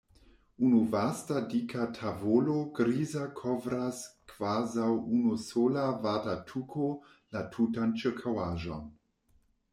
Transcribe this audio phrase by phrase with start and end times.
[0.67, 4.01] Unu vasta dika tavolo griza kovras
[4.33, 4.89] kvazaŭ
[5.19, 6.91] unu sola vata tuko
[7.37, 8.85] la tutan ĉirkaŭaĵon.